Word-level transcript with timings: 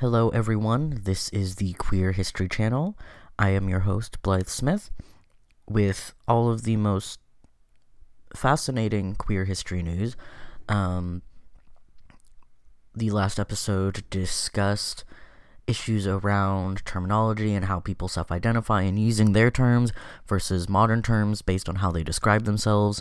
Hello, 0.00 0.28
everyone. 0.28 1.00
This 1.04 1.30
is 1.30 1.54
the 1.54 1.72
Queer 1.72 2.12
History 2.12 2.50
Channel. 2.50 2.98
I 3.38 3.48
am 3.48 3.66
your 3.70 3.80
host, 3.80 4.20
Blythe 4.20 4.46
Smith, 4.46 4.90
with 5.66 6.12
all 6.28 6.50
of 6.50 6.64
the 6.64 6.76
most 6.76 7.18
fascinating 8.34 9.14
queer 9.14 9.46
history 9.46 9.82
news. 9.82 10.14
Um, 10.68 11.22
the 12.94 13.08
last 13.08 13.40
episode 13.40 14.04
discussed 14.10 15.06
issues 15.66 16.06
around 16.06 16.84
terminology 16.84 17.54
and 17.54 17.64
how 17.64 17.80
people 17.80 18.08
self 18.08 18.30
identify 18.30 18.82
and 18.82 18.98
using 18.98 19.32
their 19.32 19.50
terms 19.50 19.94
versus 20.26 20.68
modern 20.68 21.00
terms 21.00 21.40
based 21.40 21.70
on 21.70 21.76
how 21.76 21.90
they 21.90 22.04
describe 22.04 22.44
themselves. 22.44 23.00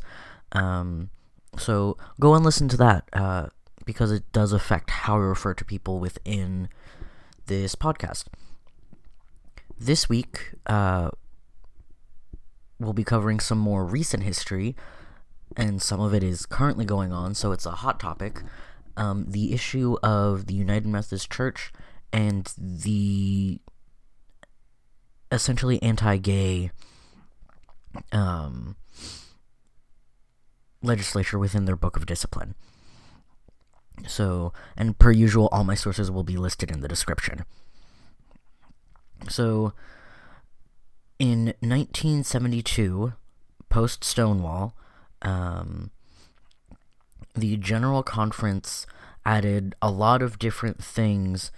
Um, 0.53 1.09
so 1.57 1.97
go 2.21 2.35
and 2.35 2.45
listen 2.45 2.69
to 2.69 2.77
that 2.77 3.09
uh, 3.11 3.47
because 3.85 4.11
it 4.11 4.23
does 4.31 4.51
affect 4.51 4.89
how 4.89 5.17
we 5.17 5.25
refer 5.25 5.53
to 5.53 5.63
people 5.63 5.99
within 5.99 6.69
this 7.45 7.75
podcast. 7.75 8.25
This 9.77 10.09
week, 10.09 10.53
uh, 10.65 11.11
we'll 12.79 12.93
be 12.93 13.03
covering 13.03 13.39
some 13.39 13.57
more 13.57 13.85
recent 13.85 14.23
history, 14.23 14.75
and 15.55 15.81
some 15.81 15.99
of 15.99 16.13
it 16.13 16.23
is 16.23 16.45
currently 16.45 16.85
going 16.85 17.11
on, 17.11 17.35
so 17.35 17.51
it's 17.51 17.65
a 17.65 17.71
hot 17.71 17.99
topic. 17.99 18.41
Um, 18.97 19.25
the 19.27 19.53
issue 19.53 19.97
of 20.01 20.47
the 20.47 20.53
United 20.53 20.87
Methodist 20.87 21.29
Church 21.31 21.71
and 22.13 22.51
the 22.57 23.59
essentially 25.31 25.81
anti-gay 25.83 26.71
um, 28.11 28.77
legislature 30.81 31.37
within 31.37 31.65
their 31.65 31.75
book 31.75 31.97
of 31.97 32.05
discipline. 32.05 32.55
So, 34.07 34.53
and 34.77 34.97
per 34.97 35.11
usual, 35.11 35.49
all 35.51 35.63
my 35.63 35.75
sources 35.75 36.11
will 36.11 36.23
be 36.23 36.37
listed 36.37 36.71
in 36.71 36.81
the 36.81 36.87
description. 36.87 37.45
So, 39.29 39.73
in 41.17 41.53
1972, 41.59 43.13
post 43.69 44.03
Stonewall, 44.03 44.75
um, 45.21 45.91
the 47.33 47.57
General 47.57 48.03
Conference 48.03 48.85
added 49.25 49.75
a 49.81 49.89
lot 49.89 50.21
of 50.21 50.37
different 50.37 50.83
things 50.83 51.51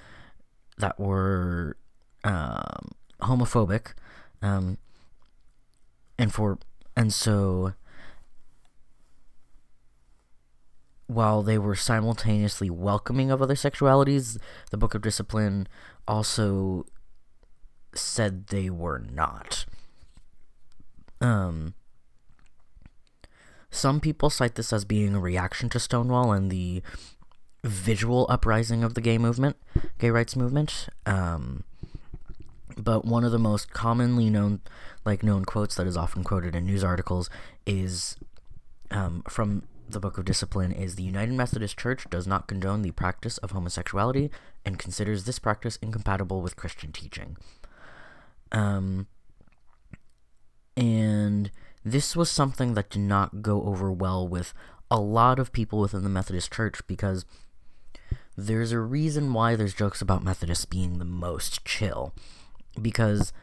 that 0.78 1.00
were 1.00 1.76
um, 2.24 2.92
homophobic, 3.22 3.94
um, 4.42 4.78
and 6.18 6.34
for 6.34 6.60
and 6.96 7.14
so 7.14 7.74
while 11.08 11.42
they 11.42 11.58
were 11.58 11.76
simultaneously 11.76 12.70
welcoming 12.70 13.32
of 13.32 13.42
other 13.42 13.56
sexualities, 13.56 14.38
the 14.72 14.78
Book 14.78 14.94
of 14.94 15.02
Discipline 15.02 15.68
also 16.08 16.86
said 17.96 18.48
they 18.48 18.70
were 18.70 19.00
not. 19.00 19.66
Um, 21.20 21.74
some 23.72 24.00
people 24.00 24.30
cite 24.30 24.56
this 24.56 24.72
as 24.72 24.86
being 24.86 25.16
a 25.16 25.20
reaction 25.20 25.70
to 25.70 25.80
Stonewall 25.80 26.32
and 26.32 26.52
the 26.52 26.84
visual 27.64 28.26
uprising 28.30 28.84
of 28.84 28.94
the 28.94 29.02
gay 29.02 29.18
movement, 29.18 29.58
gay 30.00 30.10
rights 30.10 30.36
movement. 30.36 30.88
Um, 31.06 31.64
but 32.78 33.06
one 33.06 33.24
of 33.24 33.32
the 33.32 33.40
most 33.40 33.72
commonly 33.72 34.30
known, 34.30 34.62
like 35.06 35.24
known 35.24 35.46
quotes 35.46 35.76
that 35.76 35.88
is 35.88 35.98
often 35.98 36.24
quoted 36.24 36.56
in 36.56 36.66
news 36.66 36.84
articles 36.84 37.30
is 37.66 38.16
um, 38.92 39.24
from 39.28 39.64
the 39.90 40.00
Book 40.00 40.18
of 40.18 40.26
Discipline 40.26 40.72
is 40.72 40.96
the 40.96 41.04
United 41.04 41.34
Methodist 41.34 41.78
Church 41.78 42.06
does 42.10 42.28
not 42.28 42.48
condone 42.48 42.82
the 42.82 42.92
practice 42.92 43.38
of 43.40 43.52
homosexuality 43.52 44.30
and 44.66 44.80
considers 44.80 45.24
this 45.24 45.40
practice 45.40 45.78
incompatible 45.82 46.42
with 46.42 46.56
Christian 46.56 46.92
teaching. 46.92 47.38
Um, 48.52 49.08
and 50.76 51.52
this 51.84 52.16
was 52.16 52.30
something 52.30 52.74
that 52.74 52.90
did 52.90 53.02
not 53.02 53.42
go 53.42 53.64
over 53.64 53.92
well 53.92 54.28
with 54.28 54.54
a 54.92 55.00
lot 55.00 55.40
of 55.40 55.52
people 55.52 55.80
within 55.80 56.04
the 56.04 56.10
Methodist 56.10 56.52
Church 56.52 56.86
because 56.88 57.26
there's 58.38 58.72
a 58.72 58.80
reason 58.80 59.34
why 59.34 59.56
there's 59.56 59.74
jokes 59.74 60.02
about 60.02 60.24
Methodists 60.24 60.66
being 60.66 61.00
the 61.00 61.06
most 61.06 61.66
chill. 61.66 62.14
Because 62.80 63.34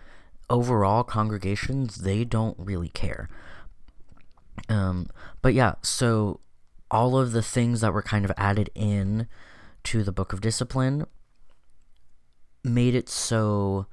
overall, 0.49 1.03
congregations, 1.03 1.97
they 1.97 2.25
don't 2.25 2.57
really 2.59 2.89
care. 2.89 3.29
Um, 4.69 5.09
but 5.43 5.55
yeah, 5.55 5.75
so 5.83 6.41
all 6.91 7.19
of 7.19 7.33
the 7.33 7.43
things 7.43 7.81
that 7.81 7.93
were 7.93 8.03
kind 8.03 8.25
of 8.25 8.33
added 8.37 8.71
in 8.75 9.27
to 9.85 10.03
the 10.03 10.13
Book 10.13 10.33
of 10.33 10.41
Discipline 10.41 11.07
made 12.63 12.95
it 12.95 13.09
so 13.09 13.87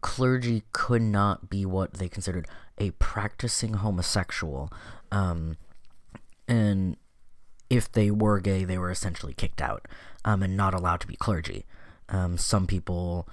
clergy 0.00 0.62
could 0.72 1.02
not 1.02 1.48
be 1.48 1.64
what 1.64 1.94
they 1.94 2.08
considered 2.08 2.46
a 2.76 2.90
practicing 2.92 3.74
homosexual. 3.74 4.70
Um, 5.10 5.56
and 6.46 6.96
if 7.70 7.90
they 7.90 8.10
were 8.10 8.40
gay, 8.40 8.64
they 8.64 8.78
were 8.78 8.90
essentially 8.90 9.34
kicked 9.34 9.60
out 9.60 9.86
um, 10.24 10.42
and 10.42 10.56
not 10.56 10.74
allowed 10.74 11.00
to 11.00 11.06
be 11.06 11.16
clergy. 11.16 11.64
Um, 12.08 12.38
some 12.38 12.66
people 12.66 13.28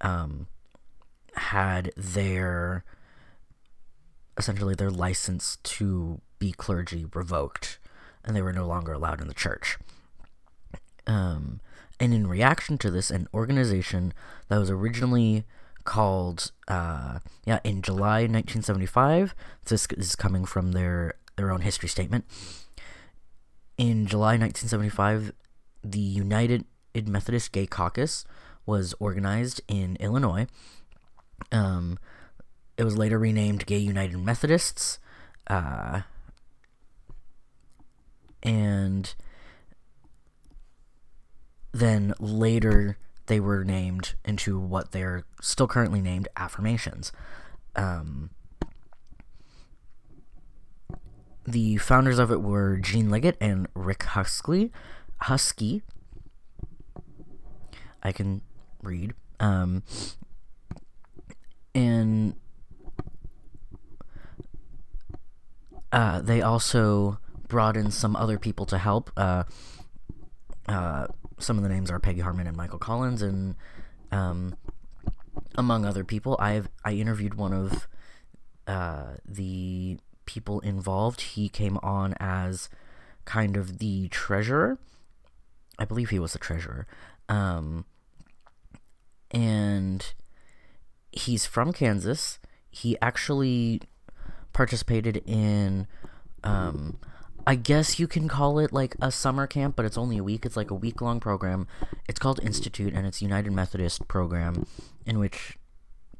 um, 0.00 0.46
had 1.34 1.92
their 1.96 2.84
essentially 4.36 4.74
their 4.74 4.90
license 4.90 5.56
to 5.62 6.20
be 6.38 6.52
clergy 6.52 7.06
revoked, 7.14 7.78
and 8.24 8.36
they 8.36 8.42
were 8.42 8.52
no 8.52 8.66
longer 8.66 8.92
allowed 8.92 9.20
in 9.20 9.28
the 9.28 9.34
church. 9.34 9.78
Um, 11.06 11.60
and 11.98 12.12
in 12.12 12.26
reaction 12.26 12.78
to 12.78 12.90
this, 12.90 13.10
an 13.10 13.28
organization 13.32 14.12
that 14.48 14.58
was 14.58 14.70
originally 14.70 15.44
called 15.84 16.50
uh, 16.68 17.20
yeah 17.46 17.60
in 17.64 17.80
July 17.80 18.22
1975. 18.22 19.34
This 19.64 19.86
is 19.96 20.16
coming 20.16 20.44
from 20.44 20.72
their 20.72 21.14
their 21.36 21.50
own 21.50 21.62
history 21.62 21.88
statement. 21.88 22.24
In 23.78 24.06
July 24.06 24.36
1975, 24.38 25.32
the 25.84 25.98
United 25.98 26.64
Methodist 27.04 27.52
Gay 27.52 27.66
Caucus 27.66 28.24
was 28.64 28.94
organized 28.98 29.60
in 29.68 29.96
Illinois. 29.96 30.46
Um, 31.52 31.98
it 32.76 32.84
was 32.84 32.96
later 32.96 33.18
renamed 33.18 33.66
Gay 33.66 33.78
United 33.78 34.18
Methodists, 34.18 34.98
uh, 35.46 36.02
and 38.42 39.14
then 41.72 42.14
later 42.18 42.98
they 43.26 43.40
were 43.40 43.64
named 43.64 44.14
into 44.24 44.58
what 44.58 44.92
they're 44.92 45.24
still 45.40 45.66
currently 45.66 46.00
named 46.00 46.28
affirmations. 46.36 47.12
Um, 47.74 48.30
the 51.46 51.76
founders 51.76 52.18
of 52.18 52.30
it 52.30 52.40
were 52.40 52.76
Gene 52.76 53.10
Leggett 53.10 53.36
and 53.40 53.68
Rick 53.74 54.00
Huskey. 54.00 54.70
Husky. 55.22 55.82
I 58.02 58.12
can 58.12 58.42
read. 58.82 59.14
Um, 59.40 59.82
and 61.74 62.35
uh, 65.96 66.20
they 66.20 66.42
also 66.42 67.18
brought 67.48 67.74
in 67.74 67.90
some 67.90 68.14
other 68.14 68.38
people 68.38 68.66
to 68.66 68.76
help. 68.76 69.10
Uh, 69.16 69.44
uh, 70.68 71.06
some 71.38 71.56
of 71.56 71.62
the 71.62 71.70
names 71.70 71.90
are 71.90 71.98
Peggy 71.98 72.20
Harmon 72.20 72.46
and 72.46 72.54
Michael 72.54 72.78
Collins, 72.78 73.22
and 73.22 73.54
um, 74.12 74.58
among 75.54 75.86
other 75.86 76.04
people. 76.04 76.36
I've 76.38 76.68
I 76.84 76.92
interviewed 76.92 77.34
one 77.34 77.54
of 77.54 77.88
uh, 78.66 79.14
the 79.26 79.96
people 80.26 80.60
involved. 80.60 81.22
He 81.22 81.48
came 81.48 81.78
on 81.78 82.14
as 82.20 82.68
kind 83.24 83.56
of 83.56 83.78
the 83.78 84.08
treasurer. 84.08 84.78
I 85.78 85.86
believe 85.86 86.10
he 86.10 86.18
was 86.18 86.34
the 86.34 86.38
treasurer. 86.38 86.86
Um, 87.30 87.86
and 89.30 90.12
he's 91.10 91.46
from 91.46 91.72
Kansas. 91.72 92.38
He 92.68 92.98
actually 93.00 93.80
participated 94.56 95.22
in 95.26 95.86
um, 96.42 96.96
I 97.46 97.56
guess 97.56 97.98
you 97.98 98.08
can 98.08 98.26
call 98.26 98.58
it 98.58 98.72
like 98.72 98.96
a 99.02 99.12
summer 99.12 99.46
camp, 99.46 99.76
but 99.76 99.84
it's 99.84 99.98
only 99.98 100.16
a 100.16 100.24
week. 100.24 100.46
It's 100.46 100.56
like 100.56 100.70
a 100.70 100.74
week 100.74 101.02
long 101.02 101.20
program. 101.20 101.68
It's 102.08 102.18
called 102.18 102.40
Institute, 102.42 102.94
and 102.94 103.06
it's 103.06 103.20
United 103.20 103.52
Methodist 103.52 104.08
program, 104.08 104.66
in 105.04 105.18
which 105.18 105.58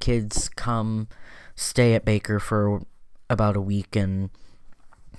kids 0.01 0.51
come 0.51 1.09
stay 1.55 1.95
at 1.95 2.05
Baker 2.05 2.39
for 2.39 2.83
about 3.31 3.57
a 3.57 3.61
week 3.61 3.97
and 3.97 4.29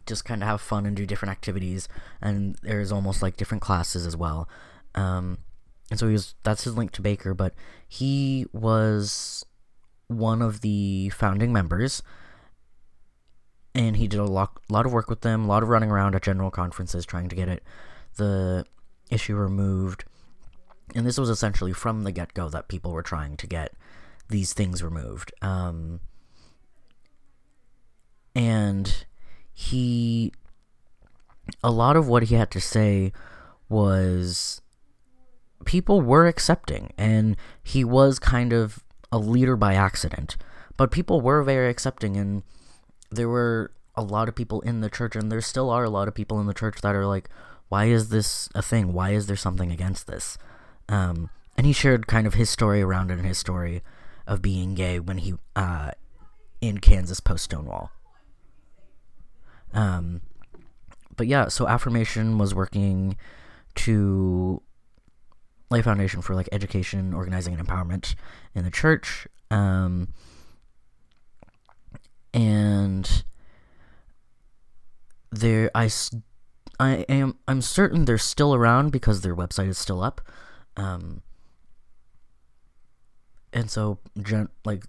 just 0.05 0.23
kind 0.23 0.43
of 0.43 0.47
have 0.47 0.61
fun 0.61 0.85
and 0.85 0.95
do 0.95 1.07
different 1.07 1.31
activities. 1.31 1.89
And 2.21 2.55
there's 2.61 2.91
almost 2.91 3.23
like 3.23 3.35
different 3.35 3.63
classes 3.63 4.05
as 4.05 4.15
well. 4.15 4.47
Um, 4.93 5.39
and 5.89 5.99
so 5.99 6.05
he 6.05 6.13
was 6.13 6.35
that's 6.43 6.65
his 6.65 6.77
link 6.77 6.91
to 6.91 7.01
Baker, 7.01 7.33
but 7.33 7.55
he 7.87 8.45
was 8.53 9.43
one 10.07 10.43
of 10.43 10.61
the 10.61 11.09
founding 11.09 11.51
members 11.51 12.03
and 13.77 13.95
he 13.97 14.07
did 14.07 14.19
a 14.19 14.25
lot, 14.25 14.59
lot 14.69 14.85
of 14.85 14.91
work 14.91 15.09
with 15.09 15.21
them, 15.21 15.45
a 15.45 15.47
lot 15.47 15.63
of 15.63 15.69
running 15.69 15.91
around 15.91 16.15
at 16.15 16.23
general 16.23 16.49
conferences 16.49 17.05
trying 17.05 17.29
to 17.29 17.35
get 17.35 17.47
it 17.47 17.63
the 18.15 18.65
issue 19.09 19.35
removed. 19.35 20.03
and 20.95 21.05
this 21.05 21.17
was 21.17 21.29
essentially 21.29 21.73
from 21.73 22.03
the 22.03 22.11
get 22.11 22.33
go 22.33 22.49
that 22.49 22.67
people 22.67 22.91
were 22.91 23.03
trying 23.03 23.35
to 23.37 23.45
get 23.45 23.73
these 24.29 24.53
things 24.53 24.81
removed. 24.81 25.33
Um, 25.41 25.99
and 28.33 29.05
he, 29.53 30.31
a 31.63 31.71
lot 31.71 31.97
of 31.97 32.07
what 32.07 32.23
he 32.23 32.35
had 32.35 32.51
to 32.51 32.61
say 32.61 33.11
was 33.69 34.61
people 35.65 36.01
were 36.01 36.25
accepting, 36.25 36.93
and 36.97 37.35
he 37.63 37.83
was 37.83 38.19
kind 38.19 38.53
of 38.53 38.83
a 39.11 39.17
leader 39.17 39.55
by 39.55 39.73
accident, 39.73 40.37
but 40.77 40.91
people 40.91 41.19
were 41.19 41.43
very 41.43 41.69
accepting, 41.69 42.15
and 42.15 42.43
there 43.09 43.29
were 43.29 43.71
a 43.95 44.03
lot 44.03 44.29
of 44.29 44.35
people 44.35 44.61
in 44.61 44.81
the 44.81 44.89
church, 44.89 45.15
and 45.15 45.31
there 45.31 45.41
still 45.41 45.69
are 45.69 45.83
a 45.83 45.89
lot 45.89 46.07
of 46.07 46.13
people 46.13 46.39
in 46.39 46.45
the 46.47 46.53
church 46.53 46.81
that 46.81 46.95
are 46.95 47.05
like, 47.05 47.29
why 47.69 47.85
is 47.85 48.09
this 48.09 48.49
a 48.55 48.61
thing? 48.61 48.93
Why 48.93 49.11
is 49.11 49.27
there 49.27 49.35
something 49.35 49.71
against 49.71 50.07
this? 50.07 50.37
Um, 50.87 51.29
and 51.57 51.65
he 51.65 51.73
shared 51.73 52.07
kind 52.07 52.27
of 52.27 52.35
his 52.35 52.49
story 52.49 52.81
around 52.81 53.11
it 53.11 53.17
and 53.17 53.25
his 53.25 53.37
story 53.37 53.81
of 54.25 54.41
being 54.41 54.75
gay 54.75 54.99
when 54.99 55.17
he 55.19 55.33
uh, 55.55 55.91
in 56.61 56.79
Kansas 56.79 57.19
post 57.19 57.45
Stonewall. 57.45 57.91
Um, 59.73 60.21
but 61.15 61.27
yeah, 61.27 61.47
so 61.47 61.67
affirmation 61.67 62.37
was 62.37 62.53
working 62.53 63.17
to 63.75 64.61
lay 65.69 65.81
foundation 65.81 66.21
for 66.21 66.35
like 66.35 66.47
education, 66.51 67.13
organizing, 67.13 67.53
and 67.53 67.65
empowerment 67.65 68.15
in 68.55 68.63
the 68.63 68.71
church. 68.71 69.27
Um, 69.51 70.13
and 72.33 73.23
there, 75.31 75.71
I, 75.73 75.89
I 76.79 77.05
am, 77.09 77.37
I'm 77.47 77.61
certain 77.61 78.05
they're 78.05 78.17
still 78.17 78.53
around 78.53 78.91
because 78.91 79.21
their 79.21 79.35
website 79.35 79.67
is 79.69 79.77
still 79.77 80.03
up. 80.03 80.21
Um, 80.75 81.21
and 83.51 83.69
so, 83.69 83.99
gen- 84.21 84.49
like, 84.65 84.83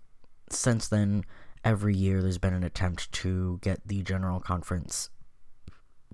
since 0.51 0.89
then, 0.89 1.25
every 1.65 1.95
year 1.95 2.23
there's 2.23 2.39
been 2.39 2.55
an 2.55 2.65
attempt 2.65 3.11
to 3.13 3.59
get 3.63 3.87
the 3.87 4.03
general 4.03 4.41
conference 4.41 5.11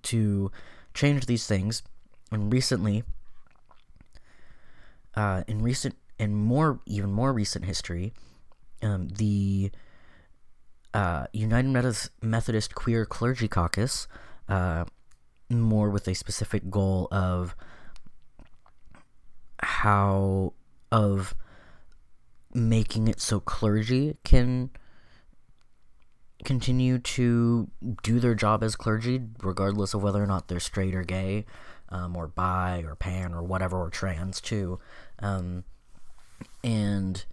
to 0.03 0.51
change 0.95 1.27
these 1.27 1.47
things. 1.47 1.83
And 2.31 2.53
recently, 2.53 3.05
uh, 5.15 5.45
in 5.47 5.63
recent 5.63 5.97
and 6.19 6.37
more, 6.37 6.81
even 6.87 7.13
more 7.13 7.33
recent 7.33 7.65
history, 7.65 8.13
um, 8.83 9.09
the 9.09 9.71
uh, 10.95 11.27
United 11.33 11.71
Methodist 12.23 12.75
Queer 12.75 13.05
Clergy 13.05 13.49
Caucus, 13.49 14.07
uh, 14.49 14.85
more 15.51 15.91
with 15.91 16.09
a 16.09 16.15
specific 16.15 16.71
goal 16.71 17.09
of 17.11 17.55
how 19.59 20.55
of 20.93 21.35
making 22.55 23.09
it 23.09 23.21
so 23.21 23.41
clergy 23.41 24.17
can 24.25 24.71
continue 26.45 26.99
to 26.99 27.69
do 28.03 28.21
their 28.21 28.35
job 28.35 28.63
as 28.63 28.77
clergy, 28.77 29.21
regardless 29.43 29.95
of 29.95 30.03
whether 30.03 30.23
or 30.23 30.27
not 30.27 30.47
they're 30.47 30.61
straight 30.61 30.95
or 30.95 31.03
gay, 31.03 31.45
um, 31.89 32.17
or 32.17 32.29
bi, 32.29 32.85
or 32.87 32.95
pan, 32.95 33.35
or 33.35 33.43
whatever, 33.43 33.79
or 33.79 33.91
trans 33.91 34.41
too. 34.41 34.79
Um, 35.19 35.65
and 36.63 37.25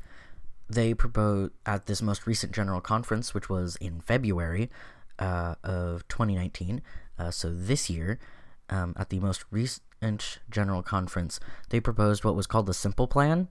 they 0.74 0.94
proposed 0.94 1.52
at 1.66 1.86
this 1.86 2.02
most 2.02 2.26
recent 2.26 2.52
general 2.52 2.82
conference, 2.82 3.34
which 3.34 3.50
was 3.50 3.76
in 3.78 4.02
February 4.02 4.70
uh, 5.20 5.56
of 5.64 6.08
2019, 6.08 6.82
uh, 7.20 7.32
so 7.32 7.54
this 7.54 7.90
year, 7.90 8.20
um, 8.70 8.94
at 8.98 9.10
the 9.10 9.20
most 9.20 9.46
recent 9.52 10.40
general 10.50 10.82
conference, 10.82 11.40
they 11.70 11.80
proposed 11.80 12.24
what 12.24 12.36
was 12.36 12.48
called 12.48 12.66
the 12.66 12.74
Simple 12.74 13.08
Plan 13.08 13.48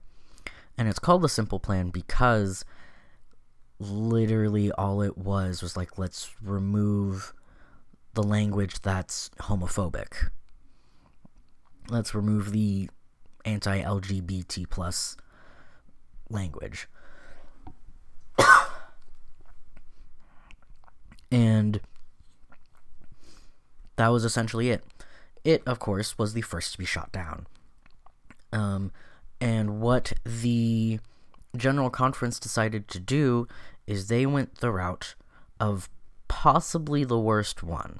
and 0.77 0.87
it's 0.87 0.99
called 0.99 1.21
the 1.21 1.29
simple 1.29 1.59
plan 1.59 1.89
because 1.89 2.65
literally 3.79 4.71
all 4.71 5.01
it 5.01 5.17
was 5.17 5.61
was 5.61 5.75
like 5.75 5.97
let's 5.97 6.31
remove 6.41 7.33
the 8.13 8.23
language 8.23 8.81
that's 8.81 9.29
homophobic. 9.39 10.29
Let's 11.89 12.13
remove 12.13 12.51
the 12.51 12.89
anti-lgbt 13.45 14.69
plus 14.69 15.17
language 16.29 16.87
and 21.31 21.79
that 23.95 24.09
was 24.09 24.25
essentially 24.25 24.69
it 24.69 24.83
it 25.43 25.63
of 25.65 25.79
course 25.79 26.17
was 26.17 26.33
the 26.33 26.41
first 26.41 26.73
to 26.73 26.77
be 26.77 26.85
shot 26.85 27.11
down 27.11 27.45
um, 28.53 28.91
and 29.39 29.79
what 29.81 30.13
the 30.23 30.99
General 31.55 31.89
Conference 31.89 32.39
decided 32.39 32.87
to 32.89 32.99
do 32.99 33.47
is 33.87 34.07
they 34.07 34.25
went 34.25 34.55
the 34.55 34.71
route 34.71 35.15
of 35.59 35.89
possibly 36.27 37.03
the 37.03 37.19
worst 37.19 37.63
one. 37.63 37.99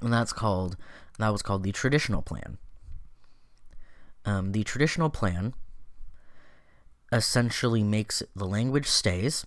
And 0.00 0.12
that's 0.12 0.32
called 0.32 0.76
that 1.18 1.28
was 1.30 1.42
called 1.42 1.62
the 1.62 1.72
traditional 1.72 2.22
plan. 2.22 2.58
Um, 4.24 4.52
the 4.52 4.64
traditional 4.64 5.10
plan 5.10 5.54
essentially 7.12 7.82
makes 7.82 8.22
the 8.34 8.46
language 8.46 8.86
stays 8.86 9.44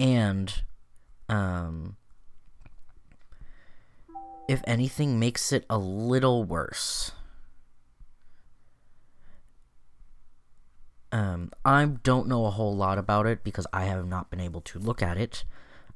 and 0.00 0.62
um, 1.28 1.96
if 4.48 4.60
anything 4.66 5.20
makes 5.20 5.52
it 5.52 5.64
a 5.70 5.78
little 5.78 6.42
worse 6.42 7.12
Um, 11.12 11.50
I 11.64 11.84
don't 11.86 12.28
know 12.28 12.46
a 12.46 12.50
whole 12.50 12.76
lot 12.76 12.98
about 12.98 13.26
it 13.26 13.42
because 13.42 13.66
I 13.72 13.84
have 13.84 14.06
not 14.06 14.30
been 14.30 14.40
able 14.40 14.60
to 14.62 14.78
look 14.78 15.02
at 15.02 15.16
it, 15.16 15.44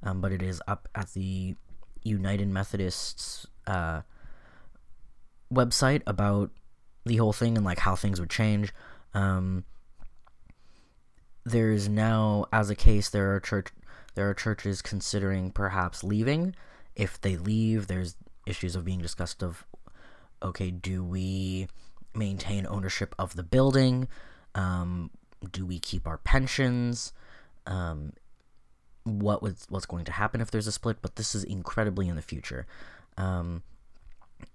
um, 0.03 0.21
but 0.21 0.33
it 0.33 0.43
is 0.43 0.61
up 0.67 0.89
at 0.95 1.13
the 1.13 1.55
United 2.03 2.49
Methodists 2.49 3.47
uh, 3.67 4.03
website 5.53 6.03
about 6.07 6.51
the 7.05 7.17
whole 7.17 7.33
thing 7.33 7.57
and 7.57 7.65
like 7.65 7.81
how 7.81 7.95
things 7.95 8.19
would 8.19 8.31
change. 8.31 8.73
Um, 9.13 9.65
there's 11.45 11.89
now, 11.89 12.47
as 12.53 12.71
a 12.71 12.75
case, 12.75 13.09
there 13.09 13.35
are 13.35 13.41
church 13.41 13.69
there 14.15 14.29
are 14.29 14.35
churches 14.35 14.83
considering 14.83 15.51
perhaps 15.51 16.05
leaving. 16.05 16.55
If 16.97 17.21
they 17.21 17.37
leave, 17.37 17.87
there's 17.87 18.17
issues 18.47 18.77
of 18.77 18.85
being 18.85 19.01
discussed 19.01 19.43
of, 19.43 19.67
okay, 20.43 20.71
do 20.71 21.05
we 21.05 21.69
maintain 22.15 22.67
ownership 22.67 23.15
of 23.19 23.35
the 23.35 23.43
building? 23.43 24.09
Um, 24.55 25.11
do 25.51 25.67
we 25.67 25.79
keep 25.79 26.07
our 26.07 26.19
pensions? 26.19 27.13
Um, 27.67 28.13
what 29.05 29.43
was 29.43 29.67
what's 29.69 29.87
going 29.87 30.05
to 30.07 30.13
happen 30.13 30.41
if 30.41 30.51
there's 30.51 30.67
a 30.67 30.73
split? 30.73 30.99
But 31.03 31.17
this 31.17 31.35
is 31.35 31.45
incredibly 31.45 32.09
in 32.09 32.17
the 32.17 32.23
future, 32.23 32.67
um, 33.17 33.63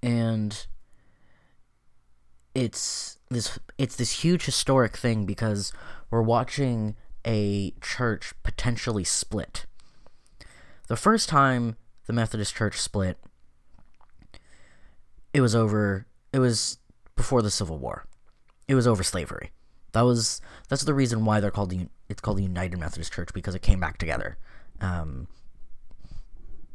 and 0.02 0.66
it's 2.56 3.20
this 3.30 3.60
it's 3.78 3.96
this 3.96 4.24
huge 4.24 4.46
historic 4.46 4.98
thing 4.98 5.26
because 5.26 5.72
we're 6.10 6.22
watching 6.22 6.96
a 7.26 7.72
church 7.82 8.34
potentially 8.44 9.04
split. 9.04 9.66
The 10.88 10.96
first 10.96 11.30
time 11.30 11.76
the 12.08 12.14
Methodist 12.14 12.56
Church 12.56 12.80
split, 12.80 13.18
it 15.34 15.42
was 15.42 15.56
over. 15.56 16.08
It 16.34 16.40
was 16.40 16.80
before 17.16 17.42
the 17.42 17.52
Civil 17.52 17.78
War. 17.78 18.06
It 18.68 18.76
was 18.76 18.88
over 18.88 19.04
slavery. 19.04 19.52
That 19.92 20.02
was 20.02 20.42
that's 20.68 20.84
the 20.84 20.94
reason 20.94 21.26
why 21.26 21.40
they're 21.40 21.52
called 21.52 21.70
the 21.70 21.88
it's 22.08 22.22
called 22.22 22.38
the 22.38 22.44
United 22.44 22.80
Methodist 22.80 23.14
Church 23.14 23.30
because 23.34 23.56
it 23.56 23.62
came 23.62 23.80
back 23.80 23.98
together. 23.98 24.38
Um, 24.82 25.28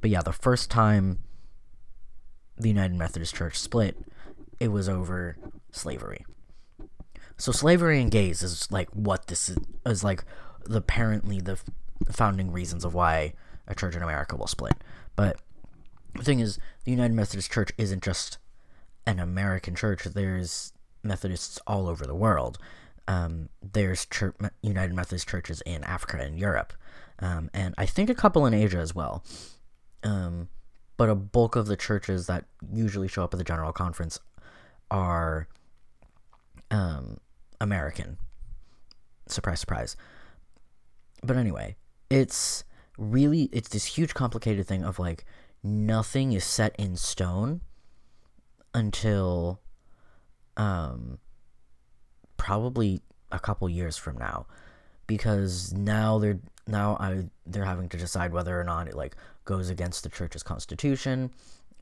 but 0.00 0.10
yeah, 0.10 0.22
the 0.22 0.32
first 0.32 0.70
time 0.70 1.20
the 2.56 2.68
United 2.68 2.96
Methodist 2.96 3.34
Church 3.34 3.58
split, 3.58 3.98
it 4.60 4.68
was 4.68 4.88
over 4.88 5.36
slavery. 5.72 6.24
So 7.36 7.52
slavery 7.52 8.00
and 8.00 8.10
gays 8.10 8.42
is 8.42 8.70
like 8.70 8.88
what 8.90 9.26
this 9.26 9.48
is, 9.48 9.58
is 9.86 10.04
like 10.04 10.24
the 10.64 10.78
apparently 10.78 11.40
the 11.40 11.58
founding 12.10 12.52
reasons 12.52 12.84
of 12.84 12.94
why 12.94 13.34
a 13.66 13.74
church 13.74 13.96
in 13.96 14.02
America 14.02 14.36
will 14.36 14.46
split. 14.46 14.74
But 15.16 15.40
the 16.14 16.24
thing 16.24 16.40
is, 16.40 16.58
the 16.84 16.90
United 16.90 17.14
Methodist 17.14 17.50
Church 17.50 17.72
isn't 17.76 18.02
just 18.02 18.38
an 19.06 19.18
American 19.18 19.74
church. 19.74 20.04
There's 20.04 20.72
Methodists 21.02 21.58
all 21.66 21.88
over 21.88 22.06
the 22.06 22.14
world 22.14 22.58
um, 23.08 23.48
there's 23.72 24.06
church, 24.06 24.34
United 24.62 24.94
Methodist 24.94 25.28
churches 25.28 25.62
in 25.66 25.84
Africa 25.84 26.18
and 26.18 26.38
Europe, 26.38 26.72
um, 27.18 27.50
and 27.52 27.74
I 27.76 27.86
think 27.86 28.08
a 28.08 28.14
couple 28.14 28.46
in 28.46 28.54
Asia 28.54 28.78
as 28.78 28.94
well. 28.94 29.24
Um, 30.02 30.48
but 30.96 31.08
a 31.08 31.14
bulk 31.14 31.56
of 31.56 31.66
the 31.66 31.76
churches 31.76 32.26
that 32.26 32.44
usually 32.72 33.08
show 33.08 33.24
up 33.24 33.34
at 33.34 33.38
the 33.38 33.44
General 33.44 33.72
Conference 33.72 34.20
are 34.90 35.48
um, 36.70 37.18
American. 37.64 38.18
Surprise, 39.26 39.58
surprise. 39.58 39.96
But 41.22 41.36
anyway, 41.36 41.76
it's 42.10 42.62
really 42.98 43.48
it's 43.52 43.70
this 43.70 43.86
huge 43.86 44.14
complicated 44.14 44.66
thing 44.66 44.84
of 44.84 44.98
like 44.98 45.24
nothing 45.62 46.32
is 46.32 46.44
set 46.44 46.76
in 46.78 46.94
stone 46.96 47.62
until 48.74 49.60
um, 50.56 51.18
probably 52.36 53.00
a 53.32 53.38
couple 53.38 53.68
years 53.68 53.96
from 53.96 54.18
now, 54.18 54.46
because 55.06 55.72
now 55.72 56.18
they're 56.18 56.40
now 56.66 56.96
I 57.00 57.24
they're 57.46 57.64
having 57.64 57.88
to 57.88 57.96
decide 57.96 58.32
whether 58.32 58.60
or 58.60 58.64
not 58.64 58.88
it 58.88 58.94
like 58.94 59.16
goes 59.46 59.70
against 59.70 60.02
the 60.02 60.10
church's 60.10 60.42
constitution, 60.42 61.30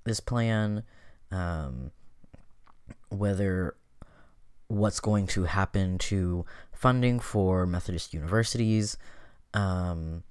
this 0.05 0.21
plan, 0.21 0.85
um, 1.33 1.91
whether 3.09 3.75
what's 4.73 5.01
going 5.01 5.27
to 5.27 5.45
happen 5.45 5.99
to 5.99 6.47
funding 6.73 7.21
for 7.21 7.67
Methodist 7.67 8.15
universities, 8.15 8.97
um, 9.53 10.23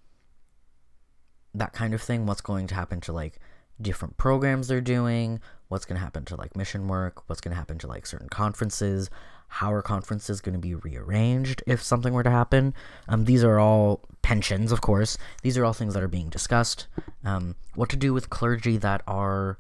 that 1.54 1.74
kind 1.74 1.94
of 1.94 2.02
thing. 2.02 2.26
What's 2.26 2.42
going 2.42 2.66
to 2.68 2.76
happen 2.76 3.02
to 3.02 3.14
like 3.14 3.40
different 3.80 4.18
programs 4.18 4.68
they're 4.68 4.82
doing? 4.82 5.40
What's 5.68 5.86
going 5.86 5.98
to 5.98 6.04
happen 6.04 6.26
to 6.26 6.36
like 6.36 6.56
mission 6.56 6.88
work? 6.88 7.30
What's 7.30 7.40
going 7.40 7.52
to 7.52 7.58
happen 7.58 7.78
to 7.80 7.88
like 7.88 8.08
certain 8.08 8.30
conferences? 8.30 9.12
How 9.48 9.72
are 9.72 9.84
conferences 9.84 10.42
going 10.42 10.54
to 10.54 10.60
be 10.60 10.74
rearranged 10.74 11.62
if 11.68 11.84
something 11.84 12.14
were 12.14 12.24
to 12.24 12.32
happen? 12.32 12.74
Um, 13.08 13.26
these 13.26 13.44
are 13.44 13.60
all 13.60 14.02
pensions, 14.24 14.72
of 14.72 14.82
course. 14.82 15.20
These 15.44 15.58
are 15.58 15.66
all 15.66 15.74
things 15.74 15.94
that 15.94 16.02
are 16.02 16.08
being 16.08 16.30
discussed. 16.30 16.88
Um, 17.24 17.56
what 17.76 17.90
to 17.90 17.96
do 17.96 18.12
with 18.12 18.32
clergy 18.32 18.78
that 18.78 19.04
are 19.06 19.60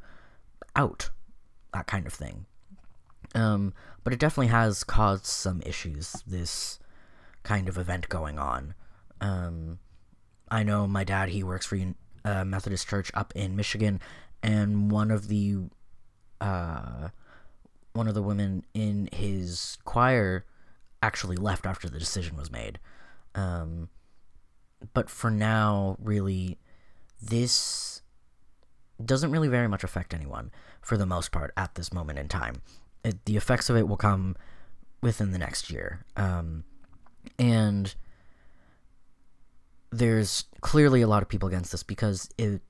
out, 0.75 1.11
that 1.73 1.85
kind 1.85 2.07
of 2.07 2.13
thing. 2.13 2.45
Um, 3.33 3.73
but 4.03 4.13
it 4.13 4.19
definitely 4.19 4.47
has 4.47 4.83
caused 4.83 5.25
some 5.25 5.61
issues. 5.65 6.23
This 6.27 6.79
kind 7.43 7.67
of 7.69 7.77
event 7.77 8.09
going 8.09 8.37
on. 8.37 8.73
Um, 9.19 9.79
I 10.49 10.63
know 10.63 10.87
my 10.87 11.03
dad, 11.03 11.29
he 11.29 11.43
works 11.43 11.65
for 11.65 11.75
a 11.75 11.93
uh, 12.25 12.45
Methodist 12.45 12.87
church 12.87 13.11
up 13.13 13.33
in 13.35 13.55
Michigan, 13.55 14.01
and 14.43 14.91
one 14.91 15.11
of 15.11 15.27
the 15.27 15.57
uh, 16.39 17.09
one 17.93 18.07
of 18.07 18.13
the 18.13 18.21
women 18.21 18.63
in 18.73 19.09
his 19.11 19.77
choir 19.85 20.45
actually 21.03 21.35
left 21.35 21.65
after 21.65 21.89
the 21.89 21.99
decision 21.99 22.35
was 22.35 22.51
made. 22.51 22.79
Um, 23.35 23.89
but 24.93 25.09
for 25.09 25.29
now, 25.29 25.97
really, 25.99 26.57
this 27.21 28.01
doesn't 29.03 29.31
really 29.31 29.47
very 29.47 29.67
much 29.67 29.83
affect 29.83 30.13
anyone 30.13 30.51
for 30.81 30.97
the 30.97 31.05
most 31.05 31.31
part 31.31 31.53
at 31.55 31.75
this 31.75 31.93
moment 31.93 32.19
in 32.19 32.27
time. 32.27 32.61
It, 33.03 33.25
the 33.25 33.37
effects 33.37 33.69
of 33.69 33.75
it 33.75 33.87
will 33.87 33.97
come 33.97 34.35
within 35.01 35.31
the 35.31 35.37
next 35.37 35.69
year. 35.69 36.05
Um, 36.15 36.63
and 37.39 37.93
there's 39.91 40.45
clearly 40.61 41.01
a 41.01 41.07
lot 41.07 41.21
of 41.21 41.29
people 41.29 41.49
against 41.49 41.71
this 41.71 41.83
because 41.83 42.29
it, 42.37 42.61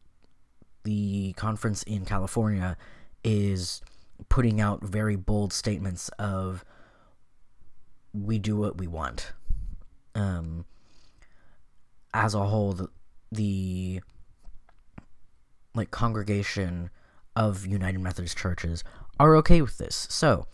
the 0.83 1.33
conference 1.33 1.83
in 1.83 2.05
California 2.05 2.77
is 3.23 3.81
putting 4.29 4.61
out 4.61 4.83
very 4.83 5.15
bold 5.15 5.53
statements 5.53 6.09
of 6.17 6.63
we 8.13 8.39
do 8.39 8.55
what 8.55 8.77
we 8.77 8.87
want. 8.87 9.33
Um, 10.15 10.65
as 12.13 12.33
a 12.33 12.45
whole, 12.45 12.73
the, 12.73 12.89
the 13.31 14.01
like 15.73 15.91
congregation 15.91 16.89
of 17.35 17.65
United 17.65 17.99
Methodist 17.99 18.37
churches 18.37 18.83
are 19.21 19.35
okay 19.37 19.61
with 19.61 19.77
this. 19.77 20.07
So, 20.09 20.47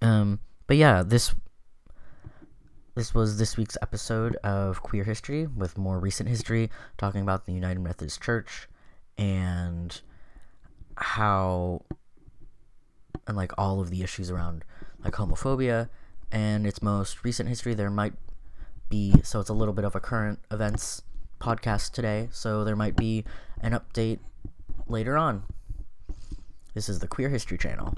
um, 0.00 0.38
but 0.66 0.76
yeah, 0.76 1.02
this 1.02 1.34
this 2.94 3.14
was 3.14 3.38
this 3.38 3.56
week's 3.56 3.76
episode 3.82 4.36
of 4.44 4.82
Queer 4.82 5.04
History 5.04 5.46
with 5.46 5.76
more 5.76 5.98
recent 5.98 6.28
history, 6.28 6.70
talking 6.98 7.22
about 7.22 7.46
the 7.46 7.52
United 7.52 7.80
Methodist 7.80 8.22
Church 8.22 8.68
and 9.18 10.00
how 10.96 11.82
and 13.26 13.36
like 13.36 13.52
all 13.58 13.80
of 13.80 13.90
the 13.90 14.02
issues 14.02 14.30
around 14.30 14.64
like 15.04 15.14
homophobia 15.14 15.88
and 16.30 16.66
its 16.66 16.80
most 16.80 17.24
recent 17.24 17.48
history. 17.48 17.74
There 17.74 17.90
might 17.90 18.14
be 18.88 19.14
so 19.24 19.40
it's 19.40 19.50
a 19.50 19.54
little 19.54 19.74
bit 19.74 19.84
of 19.84 19.96
a 19.96 20.00
current 20.00 20.38
events 20.50 21.02
podcast 21.40 21.90
today. 21.90 22.28
So 22.30 22.62
there 22.62 22.76
might 22.76 22.94
be 22.94 23.24
an 23.60 23.72
update 23.72 24.20
later 24.86 25.16
on 25.16 25.42
this 26.74 26.88
is 26.88 26.98
the 26.98 27.08
queer 27.08 27.28
history 27.28 27.58
channel 27.58 27.94